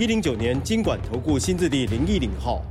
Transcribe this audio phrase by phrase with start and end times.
[0.00, 2.64] 一零九年金管投顾新字第零一零号。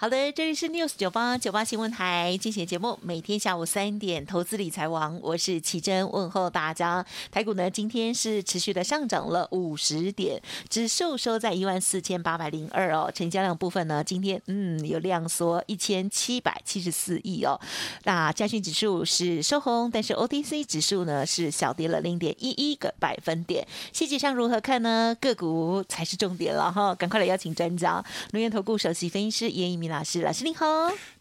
[0.00, 7.04] 好的，这里是 News 九八九八新闻台，今天节目每天下午三点，投资理财王，我是奇珍，问候大家。
[7.30, 10.40] 台股呢，今天是持续的上涨了五十点，
[10.70, 13.12] 指数收在一万四千八百零二哦。
[13.14, 17.60] 成交量部分呢，今天嗯有量缩一千七百七十四亿哦。
[18.04, 23.68] 那加权指数是收红，但是 OTC 指数呢是小跌了零点一一个百分点。
[23.92, 25.14] 细节上如何看呢？
[25.20, 29.98] 个股才是重点了哈，赶快来邀请专家，轮源投顾首席分析师严一民。
[29.98, 30.66] 老师，老师您好。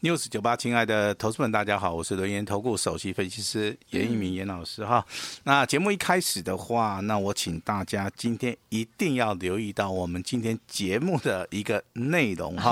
[0.02, 5.04] News 九八，亲爱的投资们，大家好，我是轮研投顾首席分析师严一鸣严老师哈。
[5.44, 12.72] 那节目一开始的话，那我请大家今天一定要留意到我们今天节目的一个内容哈，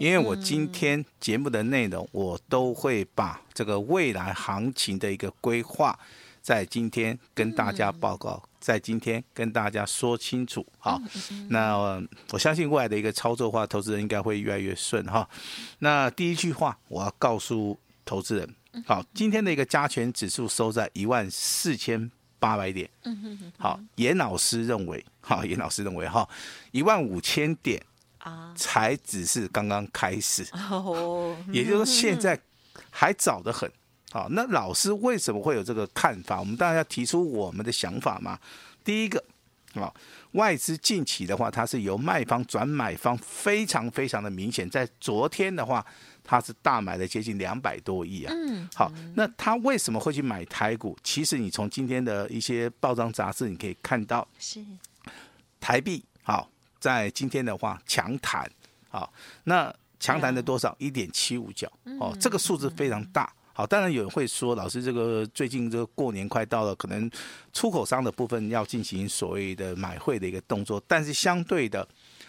[0.00, 5.96] 因为我今天节目的内容，我都会把这个未来行情的一个规划，
[6.40, 8.42] 在今天跟大家报告。
[8.60, 11.00] 在今天跟大家说清楚，好，
[11.48, 11.78] 那
[12.30, 15.26] 我相信未来的一个操作的话，投资人应该会越来越顺哈。
[15.78, 22.90] 那第一句话，我要告诉投资人，好，今天的一个加权指数收在一万四千八百点，
[23.56, 26.28] 好，严老师认为，好，严老师认为哈，
[26.72, 27.80] 一万五千点
[28.18, 30.44] 啊，才只是刚刚开始，
[31.52, 32.38] 也就是说现在
[32.90, 33.70] 还早得很。
[34.10, 36.40] 好，那老师为什么会有这个看法？
[36.40, 38.38] 我们当然要提出我们的想法嘛。
[38.82, 39.22] 第一个，
[39.74, 39.94] 好，
[40.32, 44.68] 外资近期的话，它是由卖方转买方，非常非常的明显。
[44.70, 45.84] 在昨天的话，
[46.24, 48.32] 它是大买了接近两百多亿啊。
[48.34, 48.66] 嗯。
[48.74, 50.96] 好，那他为什么会去买台股？
[51.04, 54.64] 其实你从今天的一些报章杂志，你可以看到，是
[55.60, 58.50] 台币好，在今天的话强弹，
[58.88, 59.12] 好，
[59.44, 60.74] 那强弹的多少？
[60.78, 61.70] 一点七五角
[62.00, 63.30] 哦，这个数字非常大。
[63.58, 67.10] 好，当然有人会说，老师，这个最近这个过年快到了，可能
[67.52, 71.88] 出口商的部分要进行所谓的买汇的一个动作，但是相对的，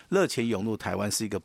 [0.09, 1.39] 热钱涌入台湾是一个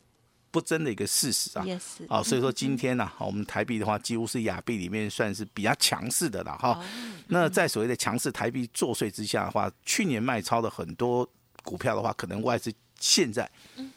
[0.49, 1.63] 不争的一个事实啊。
[2.09, 6.69] 好，所以说今天呢、啊，我们台币的话，几乎是亚币里面算是比较强势的了哈。
[6.69, 6.83] Oh.
[7.27, 11.29] 那在所谓的强势台币作祟之下的话，去年卖超的很多
[11.63, 12.73] 股票的话，可能外资。
[13.07, 13.47] 现在，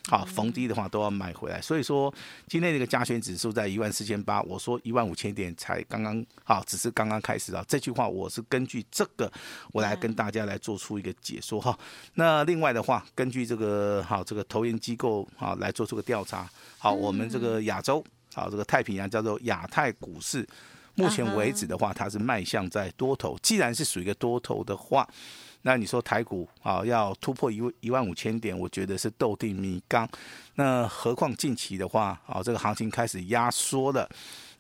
[0.07, 2.13] 好逢低的话都要买回来，所以说
[2.47, 7.65] 今天这个加权指数在一万四千八，我说一万五千点才刚刚好，只是刚刚开始啊。
[7.67, 9.33] 这句话我是根据这个，
[9.73, 11.77] 我来跟大家来做出一个解说哈。
[12.17, 18.05] 那另外的话，根据这个好这个投研机构啊来做出个调查，好我们这个亚洲
[18.35, 20.47] 好这个太平洋叫做亚太股市，
[20.97, 25.09] 目前为止的话它是迈向在多头，既然是属于一个多头的话。
[25.69, 30.09] 那你说台股啊要突破一一万五千点，我觉得是斗定米缸。
[30.55, 34.09] 那何况近期的话啊，这个行情开始压缩了。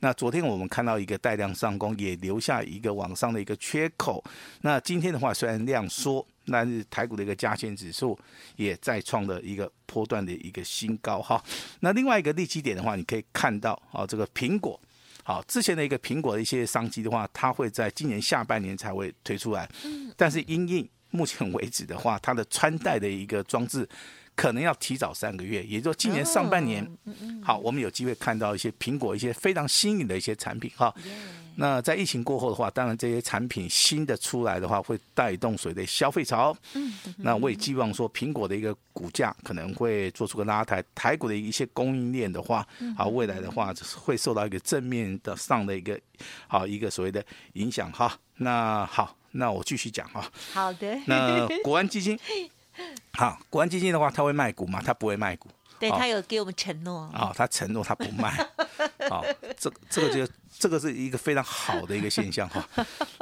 [0.00, 4.22] 那昨天我们看到一个带量上攻，也留下一个往上的一个缺口。
[4.60, 8.16] 那今天的话虽然量缩，但是台股的一个加权指数
[8.56, 11.42] 也再创了一个波段的一个新高哈。
[11.80, 14.78] 那另外一个利基点的话，你可以看到啊，这个苹果。
[15.24, 19.66] 好，之前的一个苹果的一些商机的话，它会在今年下半年才会推出来。
[20.16, 23.88] 但是因应目前为止的话，它的穿戴的一个装置
[24.38, 26.88] 可能要提早三个月，也就是今年上半年，
[27.42, 30.94] 好，我们有机会看到一些苹果一些非常新颖的一些产品哈。
[31.56, 36.56] 那在疫情过后的话，当然这些产品新的出来的话，会带动所谓的消费潮。
[36.74, 42.64] 嗯，那我也寄望说，苹果的一个股价可能会做出个拉抬，台股的一些供应链的话，
[42.96, 46.00] 好，未来的话会受到一个正面的上的一个
[46.46, 47.24] 好一个所谓的
[47.54, 48.16] 影响哈。
[48.36, 50.30] 那好，那我继续讲哈。
[50.52, 50.96] 好的。
[51.06, 52.16] 那国安基金，
[53.14, 54.82] 好，国安基金的话，他会卖股吗？
[54.84, 55.48] 他不会卖股。
[55.78, 57.02] 对，他有给我们承诺。
[57.14, 58.30] 啊，他承诺他不卖。
[59.08, 59.24] 好，
[59.56, 60.32] 这这个就。
[60.60, 62.66] 这个是一个非常好的一个现象哈。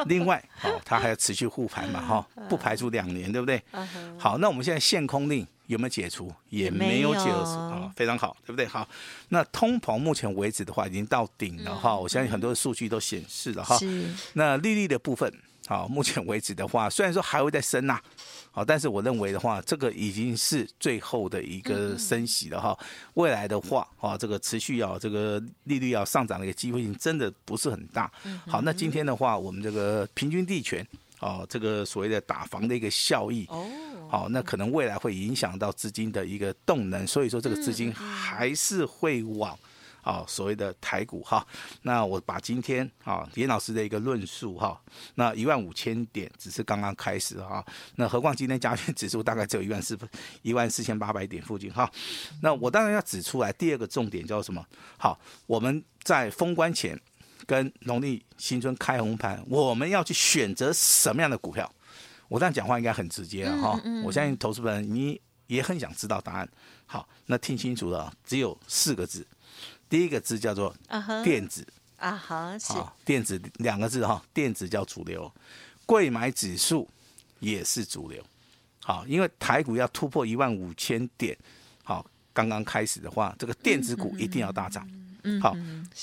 [0.06, 3.62] 另外，哦，它还要持续护盘嘛哈，不排除两年，对不对？
[4.18, 6.32] 好，那我们现在限空令有没有解除？
[6.48, 8.64] 也没有解除啊，非常好，对不对？
[8.64, 8.88] 好，
[9.28, 13.78] 那通膨目前为止的话已经到顶了哈，我相信很多的数据都显示了哈。
[14.32, 15.30] 那利率的部分，
[15.66, 18.00] 好，目前为止的话，虽然说还会再升呐。
[18.56, 22.74] 好，但是我认为的话，这个已经是最后的一个升息了哈。
[23.12, 28.10] 未来的话，啊，这个持续要这个利率要上涨的一个机会性真的不是很大。
[28.46, 30.82] 好，那今天的话，我们这个平均地权，
[31.20, 33.68] 哦，这个所谓的打房的一个效益哦，
[34.08, 39.54] 好，那可能未来会影响到资金的一个动能，所以说这个资金还是会往。
[40.06, 41.44] 啊，所谓的台股哈，
[41.82, 44.80] 那我把今天啊严老师的一个论述哈，
[45.16, 47.64] 那一万五千点只是刚刚开始哈，
[47.96, 49.98] 那何况今天加权指数大概只有一万四
[50.42, 51.90] 一万四千八百点附近哈，
[52.40, 54.64] 那我当然要指出来第二个重点叫什么？
[54.96, 55.18] 好，
[55.48, 56.96] 我们在封关前
[57.44, 61.68] 跟农历新春开红盘，我们要去选择什么样的股票？
[62.28, 66.48] 我这样讲话应该很直接了哈，我相信投资人你也很想知道答案。
[66.86, 69.26] 好，那听清楚了，只有四个字。
[69.88, 70.74] 第一个字叫做
[71.22, 71.66] 电子
[71.98, 72.74] 啊哈，是
[73.04, 75.32] 电子两个字哈，电子叫主流，
[75.86, 76.88] 贵买指数
[77.40, 78.22] 也是主流。
[78.80, 81.36] 好，因为台股要突破一万五千点，
[81.82, 84.88] 好，刚刚开始的话，这个电子股一定要大涨。
[85.40, 85.56] 好，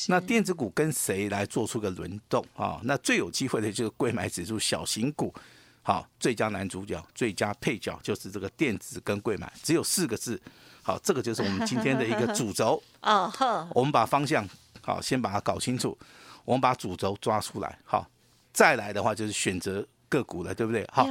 [0.08, 2.82] 那电子股跟谁来做出个轮动啊？
[2.84, 5.34] 那最有机会的就是柜买指数小型股。
[5.82, 10.42] 好，最佳男主角、最佳配角就是这个电子跟柜买，只有四个字。
[10.84, 12.82] 好，这个就是我们今天的一个主轴。
[13.02, 14.48] 哦呵，我们把方向
[14.82, 15.98] 好，先把它搞清楚。
[16.44, 17.80] 我们把主轴抓出来。
[17.86, 18.06] 好，
[18.52, 20.86] 再来的话就是选择个股了，对不对？
[20.92, 21.08] 好，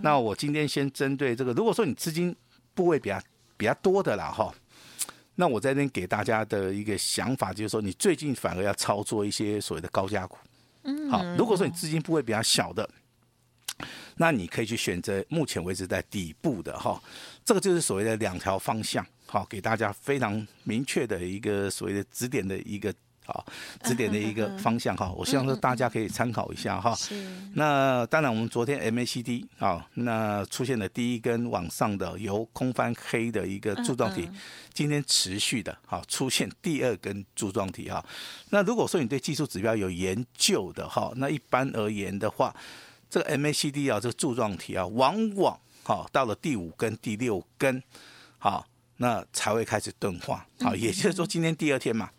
[0.00, 2.34] 那我今天先针对这个，如果说你资金
[2.72, 3.20] 部位比较
[3.56, 4.54] 比较多的啦，哈，
[5.34, 10.38] 那我在这边给大家的一个想法就是说，你最近反而要操作一些所谓的高价股。
[10.84, 12.88] 嗯，好，如果说你资金部位比较小的。
[14.18, 16.98] 那你可以去选择目前为止在底部的哈，
[17.44, 22.94] 这个就是所谓的两条方向，好，给大家非常明确的一个所谓的指点的一个
[23.26, 23.44] 啊
[23.82, 25.12] 指点的一个 方向哈。
[25.16, 26.94] 我希望说大家可以参考一下哈。
[26.94, 27.14] 是。
[27.54, 34.28] 那当然，我们昨天 MACD 啊，那出现了第一根往上的由空翻黑的一个柱状体，
[34.72, 38.04] 今天持续的哈出现第二根柱状体哈。
[38.50, 42.54] 那如果说你对技术指标有研究的哈，那一般而言的话。
[43.08, 47.80] 这个 MACD 啊，这个柱状体啊，往往哈到了第五根、第六根，
[48.36, 50.46] 好，那才会开始钝化。
[50.60, 52.10] 好，也就是说今天第二天嘛。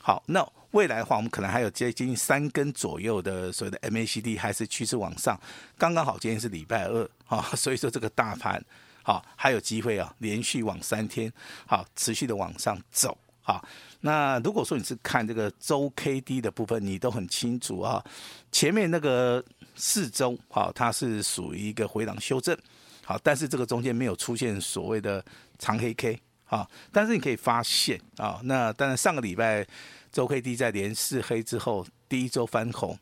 [0.00, 5.38] 好，那未来的话，我们可能还有接近三根左右的所谓的 MACD 还是趋势往上。
[5.78, 8.62] 刚刚好今天是礼拜二，哈， 所以说这个大盘
[9.02, 11.32] 好还有机会啊，连续往三天
[11.66, 13.16] 好持续的往上走。
[13.42, 13.66] 好，
[14.00, 18.04] 那如果说你是看这个周 K D 的部分，你都很清楚啊，
[18.52, 19.44] 前面那个。
[19.76, 22.56] 四周，好，它是属于一个回档修正，
[23.04, 25.24] 好，但是这个中间没有出现所谓的
[25.58, 29.66] 长黑 K，好，但是你可以发现啊，那当然上个礼拜
[30.10, 32.98] 周 K D 在连四黑之后，第一周翻红，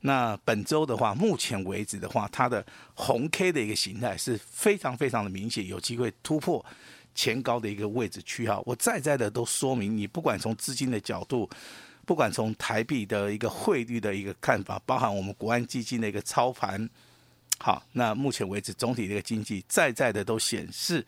[0.00, 2.64] 那本周的话，目前为止的话，它的
[2.94, 6.64] 红 K 的一个形态是非常非常的明显，有机会突破
[7.14, 8.62] 前高的一个位置区号。
[8.66, 11.48] 我再再的都说明，你不管从资金的角度。
[12.06, 16.86] 不管从台币的一个汇率的一个看法，包含我们国安基金的一个操盘，
[17.58, 21.04] 好，那目前为止总体这个经济在在的都显示，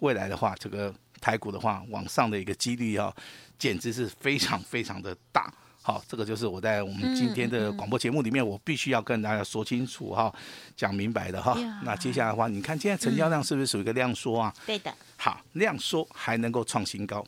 [0.00, 3.14] 未来的话，这个台股的话往上的一个几率啊，
[3.58, 5.52] 简直是非常非常的大。
[5.82, 10.32] 好，这个就是我在我们今天的广播节目里面，我必须要跟大家说清楚哈，
[10.76, 11.54] 讲明白的哈。
[11.82, 14.54] 那接下来的话，你看现在成交量是不是属于一个量缩啊？
[14.66, 14.94] 对的。
[15.16, 17.24] 好，量缩还能够创新高，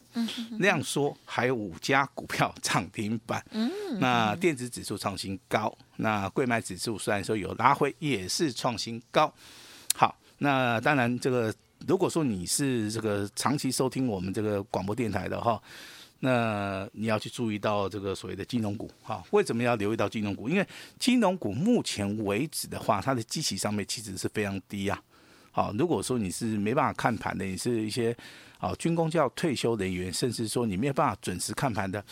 [0.58, 3.42] 量缩还有五家股票涨停板。
[3.98, 9.32] 那电子指数创新高，那贵买指数虽然说有拉回，也是创新高。
[9.94, 11.52] 好，那当然这个
[11.86, 15.60] 如果说你是这个长期收听我们这个广播电台的哈。
[16.24, 20.48] 那你要去注意到这个所谓的金融股，哈，为什么要留意到金融股？
[20.48, 20.64] 因为
[20.96, 25.02] 金融股目前为止的话，它的基期上面其实是非常低啊。
[25.50, 28.16] 好，如果说你是没办法看盘的，你是一些
[28.58, 32.04] 啊军工教退休人员，甚至说你没有办法准时看盘的，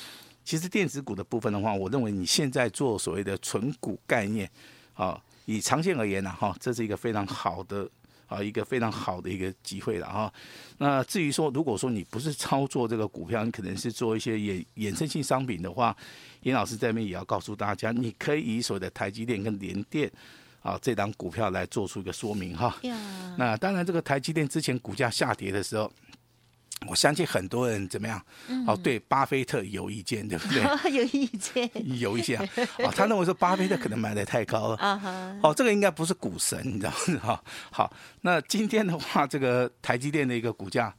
[0.44, 4.50] 其实电子股的部分的话，我认为你现在做所谓的存股概念，
[4.94, 7.88] 啊，以长线而言呢，哈，这是一个非常好的。
[8.30, 10.32] 啊，一个非常好的一个机会了哈。
[10.78, 15.94] 那至于说，如果说你不是操作这个股票，你可能是做一些衍衍生性商品的话，
[16.42, 20.08] 严老师这边也要告诉大家，你可以以所谓的台积电跟联电
[20.62, 22.74] 啊这档股票来做出一个说明哈。
[23.36, 25.92] 那当然，这个台积电之前股价下跌的时候。
[26.86, 28.20] 我相信很多人怎么样？
[28.66, 30.62] 哦，对，巴菲特有意见，对不对？
[30.90, 31.70] 有意见，
[32.00, 32.48] 有意见啊。
[32.80, 34.76] 哦，他认为说巴菲特可能买的太高了。
[34.76, 37.20] 啊哦，这个应该不是股神，你知道吗？
[37.22, 40.92] 哈，好，那今天的话，这个台积电的一个股价，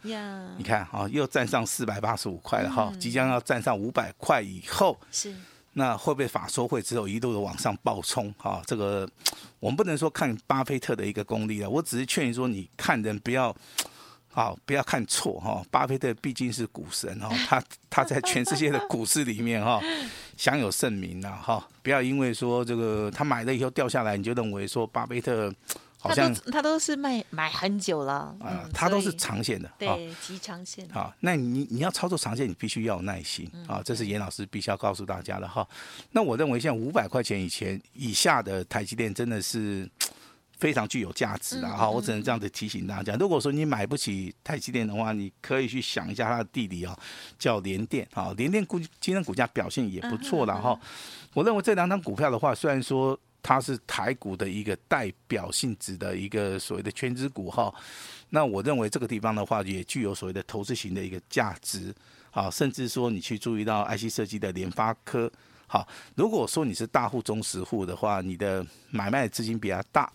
[0.57, 5.33] 你看啊，又站上四百八十五块了哈，即将要站上五百块以后，是
[5.73, 8.31] 那会不会法说会之后一路的往上暴冲？
[8.38, 9.09] 哈，这个
[9.59, 13.55] 我们不能说看巴菲特的一个功力了，我只是劝你说，你看人不要。
[14.33, 19.81] 好，不要看错哈，巴菲特毕竟是股神哈， 他他在全世界的股市里面哈
[20.38, 25.53] 享有盛名呐哈，不要因为说这个他买了以后掉下来，你就认为说巴菲特
[25.97, 30.88] 好像他都，他都是卖买很久了啊、呃，他都是长线的，对，极长线。
[30.89, 35.67] 好，那你你要操作长线，你必须要有耐心啊，这是严老师必须要告诉大家的哈。
[36.11, 39.89] 那我认为像五百块钱以前以下的台积电真的是。
[40.62, 43.15] 非常具有价值的哈，我只能这样子提醒大家。
[43.15, 46.96] 如果说你买不起台积电的话，你可以去想一下它的弟弟啊，
[47.39, 50.80] 叫联电啊，联电股今天股价表现也不错了哈。
[51.34, 57.74] 我认为这两张股票的话，虽然说它是台股的一个代表性质的一个所谓的权值股哈，
[58.30, 61.91] 那我认为这个地方的话也具有所谓的投资型的一个价值
[62.30, 65.32] 啊，甚至说你去注意到 IC 设计的联发科。
[65.71, 70.11] 好，如果说你是大户、中实户的话，你的买卖资金比较大，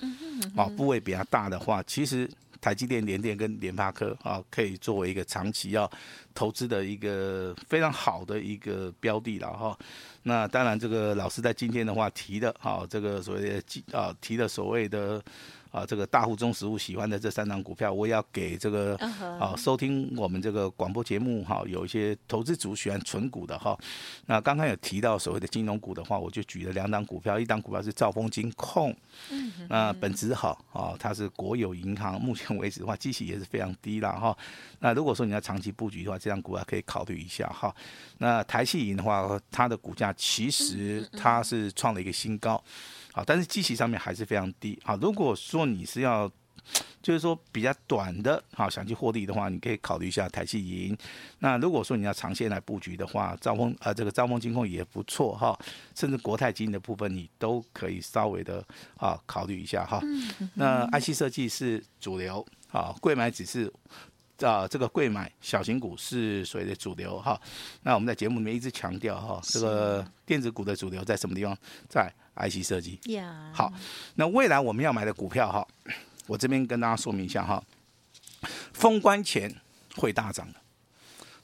[0.55, 5.91] 啊，部位比较大的话，其实台积电、联电跟联发科啊，可以作为一个长期要
[6.35, 9.79] 投资的一个非常好的一个标的了哈。
[10.25, 15.23] 那当然，这个老师在今天的话提的，啊，这个所谓的啊，提的所谓的。
[15.77, 18.97] 啊，这个大户中实物喜欢的这三档股票，我也要给这个
[19.39, 23.79] 啊收听我们这个广播节目哈，有一些投资族喜欢存股的哈。
[24.25, 28.97] 那刚刚有提到所谓的金融股的话，我就举了两档股票，一档股票是兆丰金控，
[29.69, 34.35] 那本质好啊，它是国有银行，目前为止的话，基息也是非常低了哈。
[34.79, 37.75] 那如果说你要长期布局的话，这档股票可以考虑一下哈。
[38.17, 42.65] 那台企银的话，它的股价其实它是创了一个新高。
[43.17, 44.79] 好，但是基期上面还是非常低。
[44.85, 46.31] 好，如果说你是要，
[47.01, 50.95] 就是说比较短的，好想去获利的话，你可以考虑一下台企银。
[51.39, 55.59] 那如果说你要长线来布局的话，兆丰呃这个兆丰金控也不错哈，
[55.95, 58.63] 甚至国泰金的部分你都可以稍微的
[58.99, 59.99] 啊考虑一下哈。
[60.53, 63.73] 那 IC 设计是主流，啊，贵买只是
[64.43, 67.41] 啊这个贵买小型股是所谓的主流哈。
[67.83, 71.57] 那我们在节目里面一直强调哈，这个电子股的主流在什么地方？
[71.89, 73.01] 在 IC 设计.
[73.53, 73.73] 好，
[74.15, 75.67] 那未来我们要买的股票哈，
[76.27, 77.63] 我这边跟大家说明一下哈，
[78.73, 79.55] 封关前
[79.97, 80.61] 会大涨的，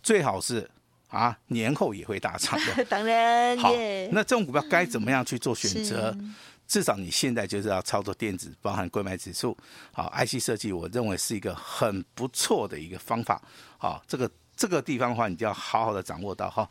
[0.02, 0.68] 最好是
[1.08, 3.72] 啊年后也会大涨的， 当然，好，
[4.10, 6.14] 那这种股票该怎么样去做选择？
[6.18, 6.34] 嗯、
[6.66, 9.56] 至少你现在就是要操作电子，包含购买指数，
[9.92, 13.40] 好，IC 设计，我认为是一个很不错的一个方法，
[13.78, 14.30] 好，这个。
[14.56, 16.68] 这个地方的话，你就要好好的掌握到哈。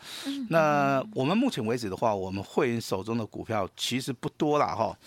[0.50, 4.98] 那我们目前为止的话，我们会员手中的股票其实不多了哈。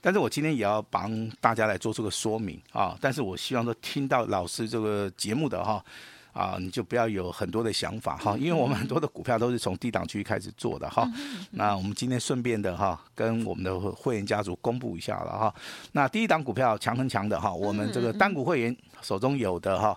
[0.00, 2.96] 但是我今天也要帮大家来做这个说明啊。
[3.00, 5.84] 但是我希望说听到老师这个节目的哈
[6.32, 11.06] 啊，你就不要有很多的想法哈，因为我们很多的股票都是从低档区开始做的哈。
[11.50, 15.54] 那我们今天顺便的哈，跟我们的会员家族公布一下了哈。
[15.92, 19.96] 那第一档股票强很强的哈，我们这个单股会员手中有的哈，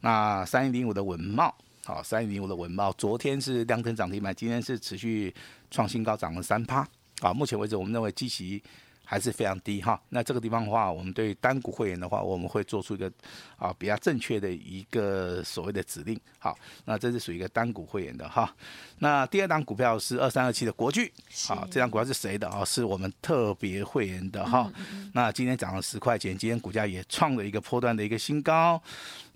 [0.00, 1.50] 那三一零五的稳懋。
[1.86, 5.32] 好，三一零五的文茂，昨天是亮灯涨停板，今天是持续
[5.70, 6.84] 创新高，涨了三趴。
[7.20, 8.60] 啊，目前为止，我们认为基期
[9.04, 10.02] 还是非常低哈。
[10.08, 13.08] 那这个地方的话，我们对单股会员的话，我们会做出一个
[13.56, 16.20] 啊比较正确的一个所谓的指令。
[16.40, 18.52] 好，那这是属于一个单股会员的哈。
[18.98, 21.12] 那第二档股票是二三二七的国巨，
[21.46, 22.64] 好，这张股票是谁的啊？
[22.64, 24.68] 是我们特别会员的哈。
[25.14, 28.82] 那今天涨了十块钱，今天股价也创了一个波段的一个新高。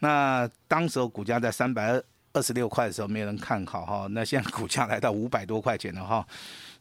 [0.00, 2.04] 那当时候股价在三百二。
[2.32, 6.26] 二十六块的时候没有人看好哈， 那现在股价来到五百多块钱了哈，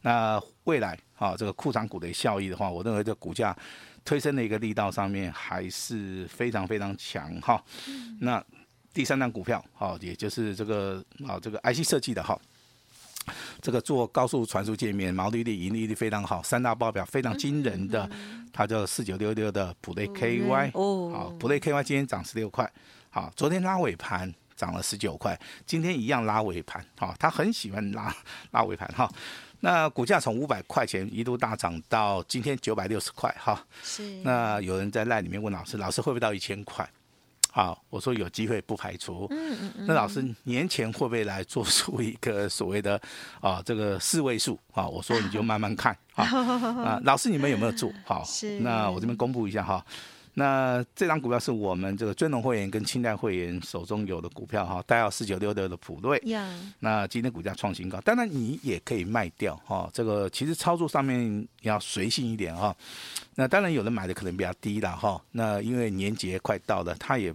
[0.02, 3.56] 那未来哈这个库藏股的效益的话，我认为这股价
[4.04, 7.62] 推升的一个力道上面还是非常非常强哈。
[8.20, 8.42] 那
[8.94, 12.38] 第三张股票哈，也就是这个啊这个 IC 设计的哈，
[13.60, 18.08] 这个做高速传输界面，毛利率、盈利率非常好，三大报表非常惊人的，
[18.52, 22.70] 它叫四九六六的普瑞 KY 哦，好普瑞 KY 今天涨十六块，
[23.10, 24.32] 好昨天拉尾盘。
[24.60, 28.14] 涨了十九块，今天一样拉尾盘，哈，他很喜欢拉
[28.50, 29.10] 拉尾盘，哈。
[29.60, 33.58] 那股价从五百块钱一度大涨到今天九百六十块，哈。
[33.82, 34.02] 是。
[34.22, 36.86] 那有人在赖里面问老师，老师会不会到一千块？
[37.52, 39.26] 好，我说有机会，不排除。
[39.30, 39.86] 嗯嗯嗯。
[39.88, 43.00] 那老师年前会不会来做出一个所谓的
[43.40, 44.58] 啊这个四位数？
[44.74, 46.24] 啊，我说你就慢慢看，啊
[46.84, 47.90] 啊，老师你们有没有做？
[48.04, 48.60] 好，是。
[48.60, 49.82] 那我这边公布一下哈。
[50.34, 56.22] 那这张股票是我们这个尊龙会员跟清代会员手中有的股票哈，代号四九六六的普瑞。
[56.78, 59.90] 那今天股价创新高，当然你也可以卖掉哈。
[59.92, 62.74] 这个其实操作上面要随性一点哈。
[63.34, 65.20] 那当然有人买的可能比较低了哈。
[65.32, 67.34] 那因为年节快到了，他也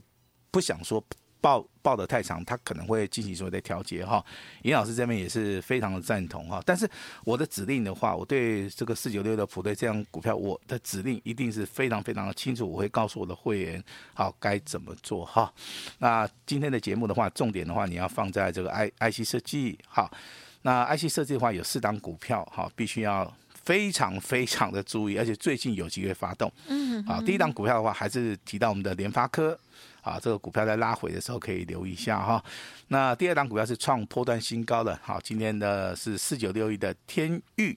[0.50, 1.04] 不想说。
[1.42, 4.26] 抱抱得太长，它可能会进行所谓的调节哈。
[4.64, 6.60] 尹老师这边也是非常的赞同哈。
[6.66, 6.90] 但是
[7.24, 13.84] 我的指令的话，我对这个四九六的普队这样股票，我的指令一定是非常非常的清楚，我会告诉我的会员
[14.16, 15.54] 好该怎么做哈。
[16.00, 20.12] 那今天的节目的话，重点的话你要放在这个 I IC 设计好。
[20.64, 23.32] 那 IC 设计的话，有四档股票哈，必须要
[23.64, 26.52] 非常非常的注意，而且最近有机会发动。
[26.66, 29.56] 嗯，好，第一档股票的话，还是提到我们的联发科。
[30.06, 32.42] 啊，这个股票在拉回的时候可以留意一下哈。
[32.90, 37.76] 那第二档股票是创波段新高的，好，今天的是四九六一的天域。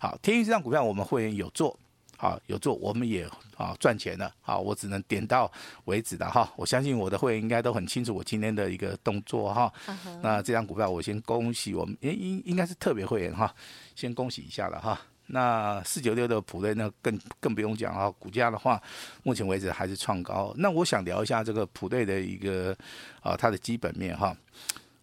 [0.00, 1.78] 好，天域这档股票我们会员有做，
[2.16, 3.24] 好有做，我们也
[3.56, 4.28] 啊赚钱了。
[4.40, 5.50] 好，我只能点到
[5.84, 6.52] 为止的哈。
[6.56, 9.72] 我相信我的会员应该都很清楚我今天的一个动作哈。
[10.20, 13.54] 那这张股票我先恭喜我们，应应应该是特别会员哈，
[13.94, 15.00] 先恭喜一下了哈。
[15.30, 18.82] 那四九六的普瑞呢，更更不用讲啊，股价的话，
[19.22, 20.54] 目前为止还是创高。
[20.56, 22.76] 那我想聊一下这个普瑞的一个
[23.20, 24.36] 啊，它的基本面哈。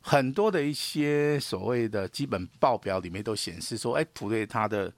[0.02, 4.92] 很多的一些所谓的基本报表里面都显示说，哎，普瑞它的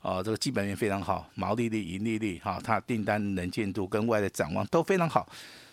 [0.00, 5.26] 啊这个基本面非常好，毛利率、盈利率哈，它订单能见度跟外的展望都非常好。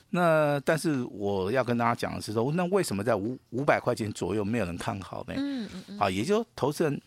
[0.10, 5.34] 那但是我要跟大家讲的是说，那为什么在五五百块钱左右没有人看好呢？
[5.38, 6.00] 嗯嗯嗯。
[6.00, 7.02] 啊，也就投资人。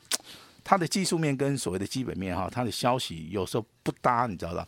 [0.63, 4.67] 它的技术面跟所谓的基本面哈，它的消息有时候不搭，你知道吧？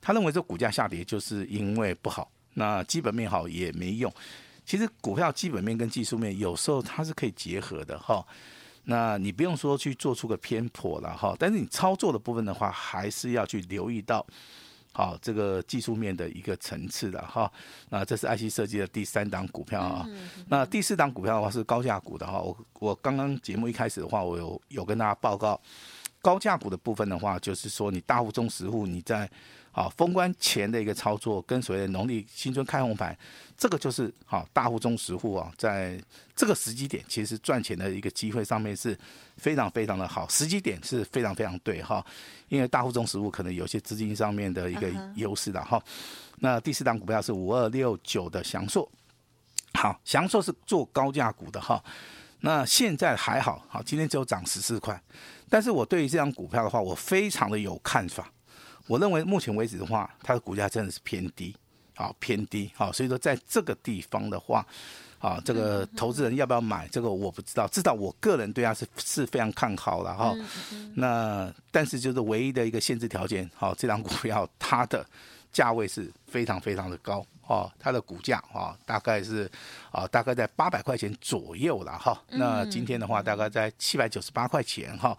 [0.00, 4.12] 他认为这股价下跌就是因为不好，那基本面好也没用。
[4.64, 8.24] 其实股票基本面跟技术面有时候它是可以结合的哈。
[8.84, 14.26] 那你不用说去做出个偏颇了哈，但是你操作的部分的话，还是要去留意到。
[14.92, 17.50] 好，这个技术面的一个层次的哈，
[17.88, 20.06] 那这是 IC 设计的第三档股票啊。
[20.48, 22.40] 那第四档股票的话是高价股的哈。
[22.40, 25.60] 我我刚刚节目一开始的话，我有有跟大家报告
[26.20, 29.28] 高价股的部分的话，就是说你大户中实户你在。
[29.74, 33.16] 好，封关前的一个操作，跟所谓的农历新春开红盘，
[33.56, 35.98] 这个就是好大户中实户啊，在
[36.36, 38.94] 这个时机点，其实赚钱的一个机会上面是
[39.38, 42.04] 非常非常的好，时机点是非常非常对哈，
[42.50, 45.78] 因为大户中实户可能有些资金上面的一个优势的哈。
[45.78, 45.84] Uh huh.
[46.40, 48.86] 那第四档股票是五二六九的祥硕，
[49.72, 51.82] 好，祥硕是做高价股的哈，
[52.40, 55.02] 那现在还好，好，今天只有涨十四块，
[55.48, 58.30] 但是我对于这张股票的话，我非常的有看法。
[58.86, 61.54] 我认为目前为止的话，它的股价真的是偏低，
[61.94, 64.66] 好偏低，好，所以说在这个地方的话，
[65.18, 70.34] 啊，这个投资人要不要买，这个我不知道，至少我个人对它是是非常看好了哈。
[70.94, 75.06] 那但是就是唯一的一个限制条件，好，这张股票它的
[75.52, 77.24] 价位是非常非常的高。
[77.48, 79.50] 哦，它的股价啊，大概是
[79.90, 82.16] 啊，大概在八百块钱左右了哈。
[82.28, 85.14] 那今天的话，大概在七百九十八块钱哈，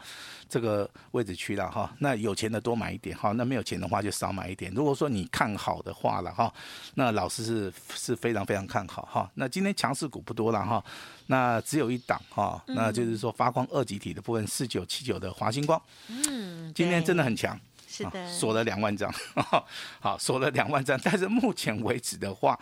[0.48, 1.94] 这个位置区了哈。
[2.00, 4.74] 那有钱的多买一点哈，那没有钱的话就少买一点。
[4.74, 6.52] 如果说你看好的话了哈，
[6.96, 9.30] 那老师是是非常非常看好哈。
[9.36, 10.84] 那今天强势股不多了哈，
[11.28, 17.60] 那只有一档哈，那就是说发光二极体的部分四九七九的华星光，嗯，今天真的很强。
[17.96, 19.14] 是的，锁了两万张，
[20.02, 21.00] 好，锁了两万张。
[21.04, 22.60] 但是目前为止的话，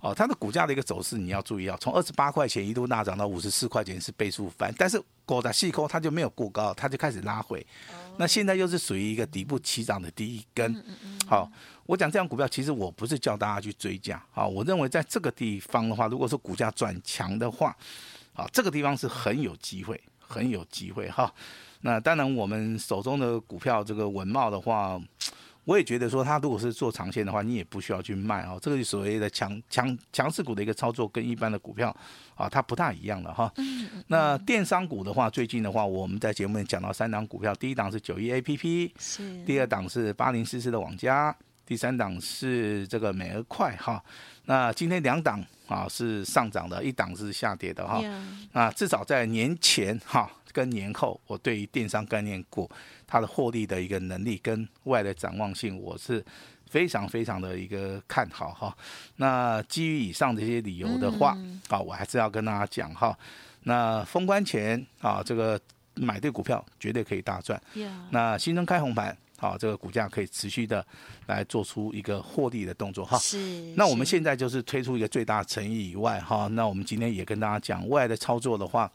[0.00, 7.64] 哦，它的股价的一个走势你要注意啊，从二十八块钱一度大涨到五十四块钱是倍数翻，但是狗的细扣它就没有过高，它就开始拉回。
[8.16, 10.84] 那现在又是属于一个底部起涨的第一根。
[11.28, 11.48] 好，
[11.86, 17.76] 我讲这样股票，其实我不是叫大家去追价，好，我认为在这个地方的话，如果说股价转强的话，
[18.32, 21.32] 好，这个地方是很有机会，很有机会哈。
[21.82, 25.00] 那当然，我们手中的股票这个文茂的话，
[25.64, 28.58] 我也觉得说，它如果是做长线的话，你也不需要去卖哦。
[28.60, 31.94] 这个是所谓的强强强势股的一个操作，跟一般的股票
[32.34, 33.52] 啊，它不大一样的哈。
[34.08, 44.02] 那电商股的话，最近的话，我们在节目里讲到三档股票，第一档是九一 APP，是，第二档是八零四四的网家，第三档是这个美而快哈。
[44.44, 48.02] 那今天两档啊是上涨的，一档是下跌的哈。
[48.52, 50.30] 那至少在年前哈。
[50.54, 52.70] 跟年后，我对于电商概念股
[53.06, 56.22] 它的获利的一个能力跟未来的展望性，我是
[56.68, 58.76] 非常非常的一个看好哈。
[59.16, 61.34] 那基于以上这些理由的话，
[61.68, 63.18] 啊，我还是要跟大家讲哈。
[63.62, 65.58] 那封关前啊，这个
[65.94, 67.58] 买对股票绝对可以大赚。
[68.10, 69.16] 那新增开红盘。
[69.42, 70.86] 好，这个股价可以持续的
[71.26, 73.18] 来做出一个获利的动作哈。
[73.18, 73.74] 是。
[73.74, 78.88] 那我们现在就是推出一个最大诚意以外哈，那我们今天也跟大家讲，未来的操作的话，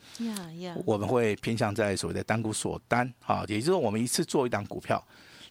[0.85, 5.05] 我们会偏向在所谓的单股锁单哈，也就是我们一次做一档股票，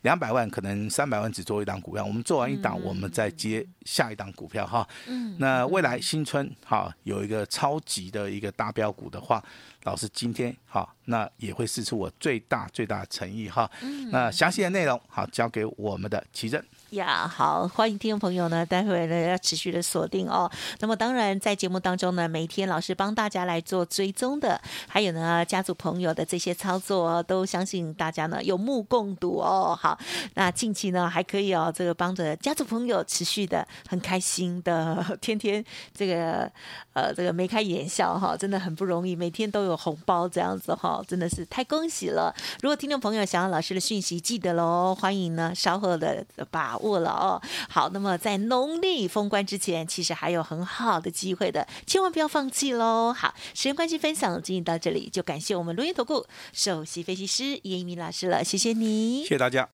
[0.06, 4.86] 两百万可能三百万只做一档股票，我们做完一档，我们再接下一档股票哈。
[5.08, 5.34] 嗯。
[5.40, 9.42] 那未来新春哈有一个超级的一个大标股的话。
[9.82, 13.70] 老师今天哈，那也会试出我最大最大的诚意哈。
[14.10, 16.60] 那详细的内容好，交给我们的琦蓁。
[16.90, 20.48] 呀，好，欢迎听众朋友呢，待会呢要持续的锁定哦。
[20.78, 29.76] 那么当然，在节目当中呢，每天老师帮大家来做追踪的，还有呢家族朋友的这些操作，都相信大家呢有目共睹哦。
[29.78, 29.98] 好，
[30.34, 36.48] 那近期呢还可以哦，这个帮着家族朋友持续的很开心的，天天这个
[36.92, 42.32] 呃这个眉开眼笑哈，真的很不容易，每天都有红包这样子哈，真的是太恭喜了。
[42.62, 46.75] 如果听众朋友想要老师的讯息，记得喽，欢迎呢稍后的把。
[46.76, 53.14] 把握了哦，好，那么在农历封关之前，其实还有很好的机会的，千万不要放弃喽。
[53.16, 59.66] 好，时间关系，分享进行到这里，就感谢我们录音投顾首席分析师叶一鸣老师了，谢谢你，谢谢大家。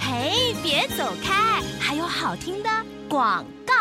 [0.00, 2.70] 嘿，别走开，还有好听的
[3.08, 3.74] 广告。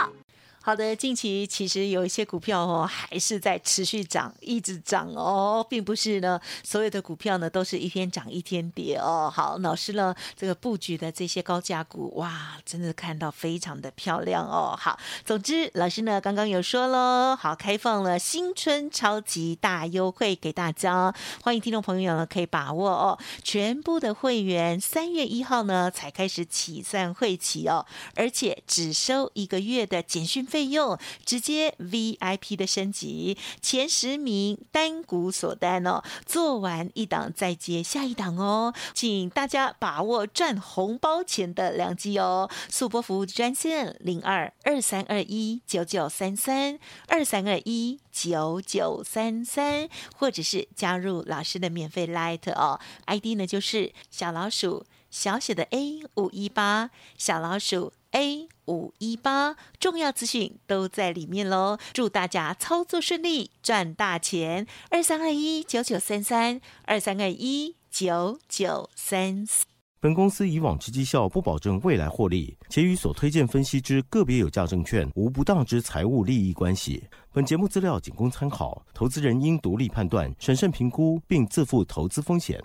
[0.67, 9.32] 好的，近期其实有一些股票哦，还是在持续涨，一直涨哦，并不是呢，所有的股票呢都是一天涨一天跌哦。
[9.34, 14.75] 好，老师呢这个布局的这些高价股，哇，真的看到非常的漂亮哦。
[14.77, 23.17] 好，总之老师呢刚刚有说喽，好，开放了新春超级大优惠给大家，欢迎听众朋友呢可以把握哦。
[23.41, 30.57] 全部的会员三月一号呢才开始起算会期哦，而且只收一个月的简讯费。
[30.58, 42.50] 费用直接 VIP 的升级，前十名单股锁单哦，做完一档再接下一档哦，请大家把握赚红包钱的良机哦。
[42.72, 58.50] 速播服务专线零二二三二一九九三三二三二一九九三三，或者是加入老师的免费 Light 哦，ID 呢就是小老鼠小写的 A 五一八小老鼠 A。
[58.67, 61.77] 五一八，重要资讯都在里面喽！
[61.93, 64.67] 祝大家操作顺利，赚大钱！
[64.89, 69.65] 二三二一九九三三，二三二一九九三三。
[69.99, 77.03] 本公司以往之绩效不保证未来获利，且与所推荐分析之个别有价证券无不当之财务利益关系。
[77.34, 82.63] 本节目资料仅供参考，投资人应独立判断、审慎评估，并自负投资风险。